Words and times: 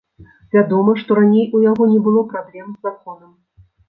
Вядома, 0.53 0.95
што 1.01 1.17
раней 1.19 1.45
у 1.59 1.61
яго 1.65 1.83
не 1.91 1.99
было 2.07 2.23
праблем 2.31 2.73
з 2.73 2.79
законам. 2.89 3.29